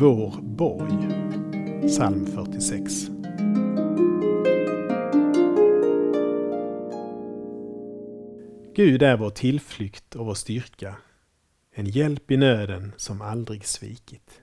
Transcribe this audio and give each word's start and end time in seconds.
Vår 0.00 0.40
borg. 0.42 1.08
Psalm 1.88 2.26
46. 2.26 3.06
Gud 8.74 9.02
är 9.02 9.16
vår 9.16 9.30
tillflykt 9.30 10.16
och 10.16 10.26
vår 10.26 10.34
styrka, 10.34 10.96
en 11.72 11.86
hjälp 11.86 12.30
i 12.30 12.36
nöden 12.36 12.92
som 12.96 13.22
aldrig 13.22 13.66
svikit. 13.66 14.40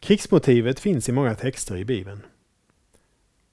Krigsmotivet 0.00 0.80
finns 0.80 1.08
i 1.08 1.12
många 1.12 1.34
texter 1.34 1.76
i 1.76 1.84
Bibeln. 1.84 2.26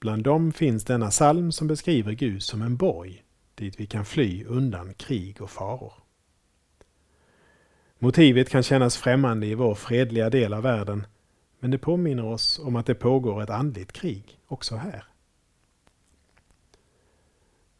Bland 0.00 0.22
dem 0.22 0.52
finns 0.52 0.84
denna 0.84 1.10
psalm 1.10 1.52
som 1.52 1.66
beskriver 1.66 2.12
Gud 2.12 2.42
som 2.42 2.62
en 2.62 2.76
borg 2.76 3.24
dit 3.54 3.80
vi 3.80 3.86
kan 3.86 4.04
fly 4.04 4.44
undan 4.44 4.94
krig 4.94 5.42
och 5.42 5.50
faror. 5.50 6.07
Motivet 7.98 8.48
kan 8.48 8.62
kännas 8.62 8.96
främmande 8.96 9.46
i 9.46 9.54
vår 9.54 9.74
fredliga 9.74 10.30
del 10.30 10.52
av 10.54 10.62
världen, 10.62 11.06
men 11.60 11.70
det 11.70 11.78
påminner 11.78 12.24
oss 12.24 12.58
om 12.58 12.76
att 12.76 12.86
det 12.86 12.94
pågår 12.94 13.42
ett 13.42 13.50
andligt 13.50 13.92
krig 13.92 14.40
också 14.46 14.76
här. 14.76 15.04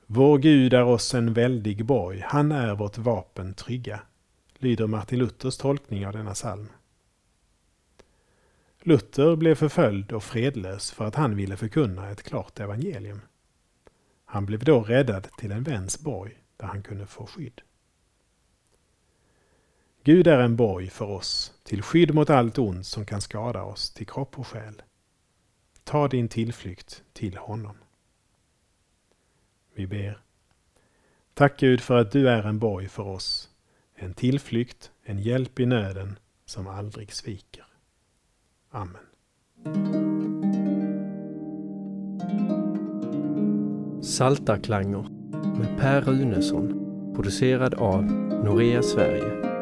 Vår 0.06 0.38
Gud 0.38 0.74
är 0.74 0.84
oss 0.84 1.14
en 1.14 1.32
väldig 1.32 1.84
borg, 1.84 2.22
han 2.26 2.52
är 2.52 2.74
vårt 2.74 2.98
vapen 2.98 3.54
trygga, 3.54 4.00
lyder 4.58 4.86
Martin 4.86 5.18
Luthers 5.18 5.56
tolkning 5.56 6.06
av 6.06 6.12
denna 6.12 6.34
psalm. 6.34 6.68
Luther 8.82 9.36
blev 9.36 9.54
förföljd 9.54 10.12
och 10.12 10.24
fredlös 10.24 10.90
för 10.90 11.04
att 11.04 11.14
han 11.14 11.36
ville 11.36 11.56
förkunna 11.56 12.10
ett 12.10 12.22
klart 12.22 12.60
evangelium. 12.60 13.20
Han 14.24 14.46
blev 14.46 14.64
då 14.64 14.82
räddad 14.82 15.28
till 15.38 15.52
en 15.52 15.62
väns 15.62 16.00
borg 16.00 16.38
där 16.56 16.66
han 16.66 16.82
kunde 16.82 17.06
få 17.06 17.26
skydd. 17.26 17.60
Gud 20.08 20.26
är 20.26 20.38
en 20.38 20.56
borg 20.56 20.90
för 20.90 21.04
oss, 21.04 21.52
till 21.62 21.82
skydd 21.82 22.14
mot 22.14 22.30
allt 22.30 22.58
ont 22.58 22.86
som 22.86 23.06
kan 23.06 23.20
skada 23.20 23.62
oss 23.62 23.90
till 23.90 24.06
kropp 24.06 24.38
och 24.38 24.46
själ. 24.46 24.82
Ta 25.84 26.08
din 26.08 26.28
tillflykt 26.28 27.02
till 27.12 27.36
honom. 27.36 27.76
Vi 29.74 29.86
ber. 29.86 30.20
Tack 31.34 31.60
Gud 31.60 31.80
för 31.80 31.96
att 31.96 32.12
du 32.12 32.28
är 32.28 32.42
en 32.42 32.58
borg 32.58 32.88
för 32.88 33.02
oss, 33.02 33.50
en 33.94 34.14
tillflykt, 34.14 34.90
en 35.02 35.18
hjälp 35.18 35.60
i 35.60 35.66
nöden 35.66 36.18
som 36.44 36.66
aldrig 36.66 37.12
sviker. 37.12 37.66
Amen. 38.70 39.02
Saltarklanger 44.02 45.08
med 45.58 45.78
Per 45.78 46.00
Runesson 46.00 46.84
producerad 47.14 47.74
av 47.74 48.04
Norea 48.44 48.82
Sverige 48.82 49.57